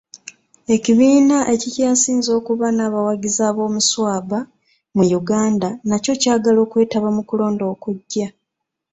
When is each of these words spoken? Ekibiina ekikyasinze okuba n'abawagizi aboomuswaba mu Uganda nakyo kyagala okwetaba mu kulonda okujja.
Ekibiina 0.75 1.37
ekikyasinze 1.53 2.29
okuba 2.39 2.65
n'abawagizi 2.73 3.41
aboomuswaba 3.49 4.39
mu 4.95 5.03
Uganda 5.19 5.67
nakyo 5.87 6.13
kyagala 6.21 6.59
okwetaba 6.65 7.09
mu 7.17 7.21
kulonda 7.29 7.63
okujja. 7.73 8.27